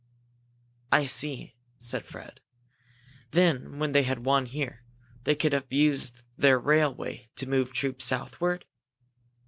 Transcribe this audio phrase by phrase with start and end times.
[0.91, 2.39] "I see," said Fred.
[3.29, 4.83] "Then when they had won here,
[5.25, 8.65] they could have used their railway to move troops southward?"